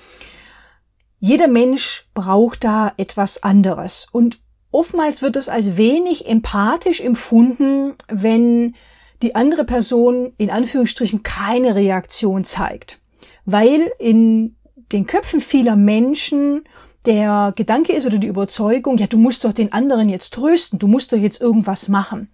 Jeder 1.18 1.48
Mensch 1.48 2.08
braucht 2.14 2.64
da 2.64 2.92
etwas 2.96 3.42
anderes 3.42 4.06
und 4.12 4.40
oftmals 4.72 5.22
wird 5.22 5.36
es 5.36 5.48
als 5.48 5.76
wenig 5.76 6.26
empathisch 6.26 7.00
empfunden, 7.00 7.94
wenn 8.08 8.74
die 9.22 9.36
andere 9.36 9.64
Person 9.64 10.32
in 10.36 10.50
Anführungsstrichen 10.50 11.22
keine 11.22 11.76
Reaktion 11.76 12.44
zeigt, 12.44 12.98
weil 13.44 13.92
in 14.00 14.56
den 14.90 15.06
Köpfen 15.06 15.40
vieler 15.40 15.76
Menschen 15.76 16.64
der 17.06 17.52
Gedanke 17.56 17.92
ist 17.92 18.06
oder 18.06 18.18
die 18.18 18.26
Überzeugung, 18.26 18.98
ja, 18.98 19.06
du 19.06 19.18
musst 19.18 19.44
doch 19.44 19.52
den 19.52 19.72
anderen 19.72 20.08
jetzt 20.08 20.34
trösten, 20.34 20.78
du 20.78 20.86
musst 20.86 21.12
doch 21.12 21.18
jetzt 21.18 21.40
irgendwas 21.40 21.88
machen. 21.88 22.28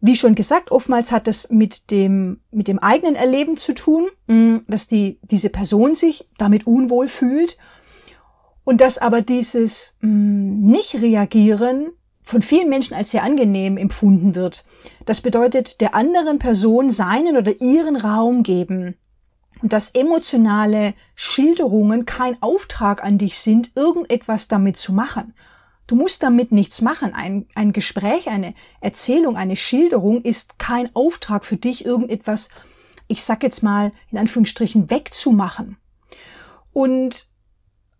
Wie 0.00 0.16
schon 0.16 0.34
gesagt, 0.34 0.72
oftmals 0.72 1.12
hat 1.12 1.28
das 1.28 1.50
mit 1.50 1.92
dem, 1.92 2.40
mit 2.50 2.66
dem 2.66 2.80
eigenen 2.80 3.14
Erleben 3.14 3.56
zu 3.56 3.72
tun, 3.72 4.08
dass 4.66 4.88
die, 4.88 5.20
diese 5.22 5.48
Person 5.48 5.94
sich 5.94 6.28
damit 6.38 6.66
unwohl 6.66 7.06
fühlt 7.06 7.56
und 8.64 8.80
dass 8.80 8.98
aber 8.98 9.22
dieses 9.22 9.96
mm, 10.00 10.70
Nicht-Reagieren 10.70 11.92
von 12.22 12.42
vielen 12.42 12.68
Menschen 12.68 12.94
als 12.94 13.10
sehr 13.10 13.24
angenehm 13.24 13.76
empfunden 13.76 14.34
wird. 14.34 14.64
Das 15.06 15.20
bedeutet, 15.20 15.80
der 15.80 15.94
anderen 15.94 16.38
Person 16.38 16.90
seinen 16.90 17.36
oder 17.36 17.60
ihren 17.60 17.96
Raum 17.96 18.42
geben 18.42 18.96
und 19.60 19.72
dass 19.72 19.90
emotionale 19.90 20.94
Schilderungen 21.14 22.06
kein 22.06 22.40
Auftrag 22.42 23.02
an 23.02 23.18
dich 23.18 23.38
sind, 23.38 23.72
irgendetwas 23.76 24.48
damit 24.48 24.76
zu 24.76 24.92
machen. 24.92 25.34
Du 25.86 25.96
musst 25.96 26.22
damit 26.22 26.52
nichts 26.52 26.80
machen. 26.80 27.12
Ein, 27.12 27.46
ein 27.54 27.72
Gespräch, 27.72 28.28
eine 28.28 28.54
Erzählung, 28.80 29.36
eine 29.36 29.56
Schilderung 29.56 30.22
ist 30.22 30.58
kein 30.58 30.94
Auftrag 30.94 31.44
für 31.44 31.56
dich, 31.56 31.84
irgendetwas, 31.84 32.48
ich 33.08 33.22
sag 33.22 33.42
jetzt 33.42 33.62
mal, 33.62 33.92
in 34.10 34.18
Anführungsstrichen 34.18 34.90
wegzumachen. 34.90 35.76
Und 36.72 37.26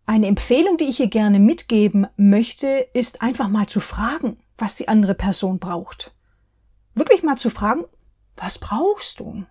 eine 0.07 0.27
Empfehlung, 0.27 0.77
die 0.77 0.85
ich 0.85 0.97
hier 0.97 1.09
gerne 1.09 1.39
mitgeben 1.39 2.07
möchte, 2.17 2.67
ist 2.93 3.23
einfach 3.23 3.49
mal 3.49 3.67
zu 3.67 3.81
fragen, 3.81 4.39
was 4.59 4.75
die 4.75 4.89
andere 4.89 5.15
Person 5.15 5.59
braucht. 5.59 6.15
Wirklich 6.95 7.23
mal 7.23 7.37
zu 7.37 7.51
fragen, 7.51 7.85
was 8.37 8.59
brauchst 8.59 9.21
du? 9.21 9.45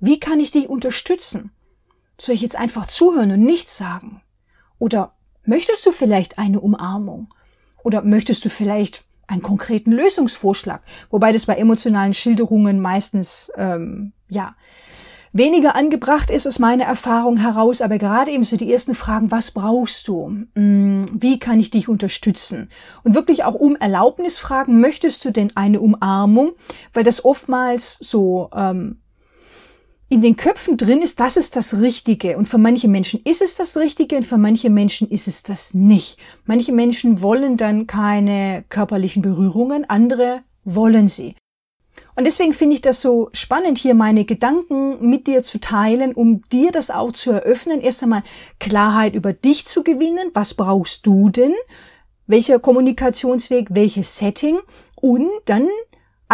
Wie 0.00 0.18
kann 0.18 0.40
ich 0.40 0.50
dich 0.50 0.68
unterstützen? 0.68 1.52
Soll 2.18 2.34
ich 2.34 2.42
jetzt 2.42 2.56
einfach 2.56 2.86
zuhören 2.86 3.32
und 3.32 3.40
nichts 3.40 3.76
sagen? 3.76 4.22
Oder 4.78 5.14
möchtest 5.44 5.84
du 5.86 5.92
vielleicht 5.92 6.38
eine 6.38 6.60
Umarmung? 6.60 7.32
Oder 7.82 8.02
möchtest 8.02 8.44
du 8.44 8.50
vielleicht 8.50 9.04
einen 9.26 9.42
konkreten 9.42 9.92
Lösungsvorschlag? 9.92 10.82
Wobei 11.10 11.32
das 11.32 11.46
bei 11.46 11.56
emotionalen 11.56 12.14
Schilderungen 12.14 12.80
meistens 12.80 13.52
ähm, 13.56 14.12
ja 14.28 14.56
weniger 15.34 15.74
angebracht 15.74 16.30
ist 16.30 16.46
aus 16.46 16.58
meiner 16.58 16.84
Erfahrung 16.84 17.36
heraus, 17.36 17.82
aber 17.82 17.98
gerade 17.98 18.30
eben 18.30 18.44
so 18.44 18.56
die 18.56 18.72
ersten 18.72 18.94
Fragen, 18.94 19.30
was 19.30 19.50
brauchst 19.50 20.08
du? 20.08 20.28
Mm, 20.54 21.06
wie 21.12 21.38
kann 21.38 21.60
ich 21.60 21.70
dich 21.70 21.88
unterstützen? 21.88 22.70
Und 23.02 23.14
wirklich 23.14 23.44
auch 23.44 23.54
um 23.54 23.76
Erlaubnis 23.76 24.38
fragen, 24.38 24.80
möchtest 24.80 25.24
du 25.24 25.32
denn 25.32 25.52
eine 25.56 25.80
Umarmung? 25.80 26.52
Weil 26.92 27.04
das 27.04 27.24
oftmals 27.24 27.98
so 27.98 28.48
ähm, 28.54 29.00
in 30.08 30.22
den 30.22 30.36
Köpfen 30.36 30.76
drin 30.76 31.02
ist, 31.02 31.18
das 31.18 31.36
ist 31.36 31.56
das 31.56 31.80
Richtige. 31.80 32.38
Und 32.38 32.46
für 32.46 32.58
manche 32.58 32.86
Menschen 32.86 33.20
ist 33.24 33.42
es 33.42 33.56
das 33.56 33.76
Richtige 33.76 34.16
und 34.16 34.24
für 34.24 34.38
manche 34.38 34.70
Menschen 34.70 35.10
ist 35.10 35.26
es 35.26 35.42
das 35.42 35.74
nicht. 35.74 36.18
Manche 36.44 36.72
Menschen 36.72 37.20
wollen 37.20 37.56
dann 37.56 37.88
keine 37.88 38.64
körperlichen 38.68 39.22
Berührungen, 39.22 39.84
andere 39.90 40.42
wollen 40.64 41.08
sie. 41.08 41.34
Und 42.16 42.24
deswegen 42.24 42.52
finde 42.52 42.74
ich 42.74 42.82
das 42.82 43.00
so 43.00 43.28
spannend, 43.32 43.78
hier 43.78 43.94
meine 43.94 44.24
Gedanken 44.24 45.08
mit 45.08 45.26
dir 45.26 45.42
zu 45.42 45.58
teilen, 45.58 46.14
um 46.14 46.42
dir 46.52 46.70
das 46.70 46.90
auch 46.90 47.12
zu 47.12 47.32
eröffnen. 47.32 47.80
Erst 47.80 48.02
einmal 48.02 48.22
Klarheit 48.60 49.14
über 49.14 49.32
dich 49.32 49.66
zu 49.66 49.82
gewinnen. 49.82 50.30
Was 50.32 50.54
brauchst 50.54 51.06
du 51.06 51.30
denn? 51.30 51.54
Welcher 52.26 52.58
Kommunikationsweg? 52.60 53.68
Welches 53.70 54.16
Setting? 54.16 54.60
Und 54.94 55.28
dann 55.46 55.68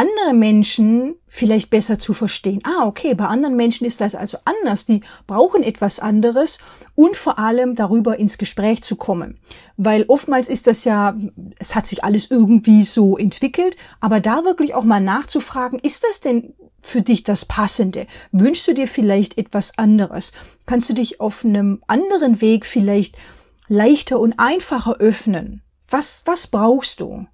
andere 0.01 0.33
Menschen 0.33 1.17
vielleicht 1.27 1.69
besser 1.69 1.99
zu 1.99 2.15
verstehen. 2.15 2.61
Ah, 2.65 2.87
okay, 2.87 3.15
bei 3.15 3.27
anderen 3.27 3.55
Menschen 3.55 3.87
ist 3.87 4.01
das 4.01 4.15
also 4.15 4.39
anders. 4.45 4.87
Die 4.87 5.03
brauchen 5.27 5.63
etwas 5.63 6.01
anderes 6.01 6.59
und 6.95 7.17
vor 7.17 7.39
allem 7.39 7.75
darüber 7.75 8.19
ins 8.19 8.39
Gespräch 8.39 8.83
zu 8.83 8.97
kommen. 8.97 9.39
Weil 9.77 10.07
oftmals 10.09 10.49
ist 10.49 10.67
das 10.67 10.85
ja, 10.85 11.17
es 11.59 11.75
hat 11.75 11.87
sich 11.87 12.03
alles 12.03 12.31
irgendwie 12.31 12.83
so 12.83 13.19
entwickelt, 13.19 13.77
aber 14.01 14.21
da 14.21 14.45
wirklich 14.45 14.75
auch 14.75 14.85
mal 14.85 15.01
nachzufragen, 15.01 15.79
ist 15.79 16.03
das 16.05 16.21
denn 16.21 16.55
für 16.81 17.03
dich 17.03 17.23
das 17.23 17.45
Passende? 17.45 18.07
Wünschst 18.33 18.67
du 18.69 18.73
dir 18.73 18.89
vielleicht 18.89 19.37
etwas 19.37 19.77
anderes? 19.77 20.33
Kannst 20.65 20.89
du 20.89 20.95
dich 20.95 21.21
auf 21.21 21.45
einem 21.45 21.83
anderen 21.89 22.41
Weg 22.41 22.65
vielleicht 22.65 23.17
leichter 23.69 24.19
und 24.19 24.39
einfacher 24.39 24.97
öffnen? 24.97 25.63
Was, 25.89 26.23
was 26.25 26.47
brauchst 26.47 27.01
du? 27.01 27.27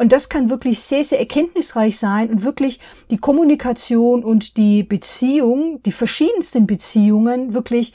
Und 0.00 0.12
das 0.12 0.30
kann 0.30 0.48
wirklich 0.48 0.80
sehr, 0.80 1.04
sehr 1.04 1.18
erkenntnisreich 1.18 1.98
sein 1.98 2.30
und 2.30 2.42
wirklich 2.42 2.80
die 3.10 3.18
Kommunikation 3.18 4.24
und 4.24 4.56
die 4.56 4.82
Beziehung, 4.82 5.82
die 5.82 5.92
verschiedensten 5.92 6.66
Beziehungen 6.66 7.52
wirklich 7.52 7.92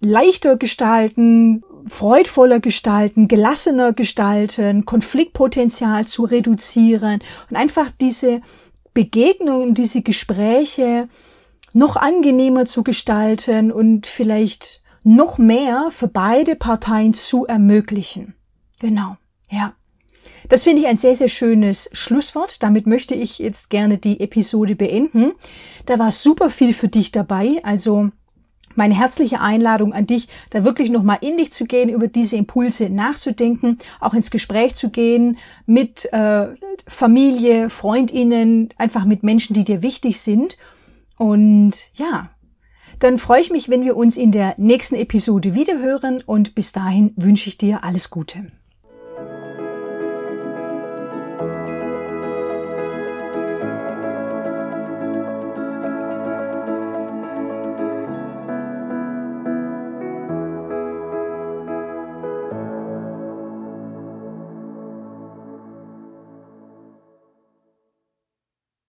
leichter 0.00 0.56
gestalten, 0.56 1.62
freudvoller 1.86 2.58
gestalten, 2.58 3.28
gelassener 3.28 3.92
gestalten, 3.92 4.84
Konfliktpotenzial 4.84 6.08
zu 6.08 6.24
reduzieren 6.24 7.20
und 7.48 7.56
einfach 7.56 7.88
diese 8.00 8.40
Begegnungen, 8.92 9.74
diese 9.74 10.02
Gespräche 10.02 11.08
noch 11.72 11.94
angenehmer 11.94 12.66
zu 12.66 12.82
gestalten 12.82 13.70
und 13.70 14.08
vielleicht 14.08 14.82
noch 15.04 15.38
mehr 15.38 15.90
für 15.92 16.08
beide 16.08 16.56
Parteien 16.56 17.14
zu 17.14 17.46
ermöglichen. 17.46 18.34
Genau, 18.80 19.16
ja. 19.52 19.74
Das 20.48 20.62
finde 20.62 20.82
ich 20.82 20.88
ein 20.88 20.96
sehr, 20.96 21.16
sehr 21.16 21.28
schönes 21.28 21.88
Schlusswort. 21.92 22.62
Damit 22.62 22.86
möchte 22.86 23.14
ich 23.14 23.38
jetzt 23.38 23.70
gerne 23.70 23.98
die 23.98 24.20
Episode 24.20 24.76
beenden. 24.76 25.32
Da 25.86 25.98
war 25.98 26.12
super 26.12 26.50
viel 26.50 26.72
für 26.72 26.88
dich 26.88 27.12
dabei. 27.12 27.60
Also 27.62 28.10
meine 28.74 28.94
herzliche 28.94 29.40
Einladung 29.40 29.92
an 29.92 30.06
dich, 30.06 30.28
da 30.50 30.64
wirklich 30.64 30.90
nochmal 30.90 31.18
in 31.20 31.38
dich 31.38 31.52
zu 31.52 31.64
gehen, 31.64 31.88
über 31.88 32.08
diese 32.08 32.36
Impulse 32.36 32.90
nachzudenken, 32.90 33.78
auch 34.00 34.14
ins 34.14 34.30
Gespräch 34.30 34.74
zu 34.74 34.90
gehen 34.90 35.38
mit 35.66 36.12
äh, 36.12 36.48
Familie, 36.86 37.70
Freundinnen, 37.70 38.70
einfach 38.76 39.04
mit 39.04 39.22
Menschen, 39.22 39.54
die 39.54 39.64
dir 39.64 39.82
wichtig 39.82 40.20
sind. 40.20 40.56
Und 41.16 41.90
ja, 41.94 42.30
dann 42.98 43.18
freue 43.18 43.40
ich 43.40 43.50
mich, 43.50 43.68
wenn 43.68 43.84
wir 43.84 43.96
uns 43.96 44.16
in 44.16 44.32
der 44.32 44.54
nächsten 44.56 44.96
Episode 44.96 45.54
wiederhören 45.54 46.22
und 46.24 46.54
bis 46.54 46.72
dahin 46.72 47.12
wünsche 47.16 47.48
ich 47.48 47.58
dir 47.58 47.84
alles 47.84 48.10
Gute. 48.10 48.50